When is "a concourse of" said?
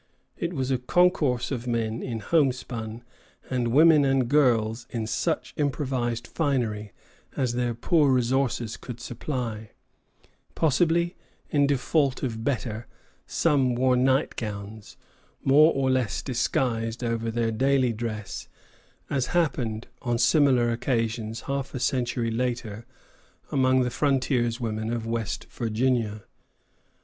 0.71-1.67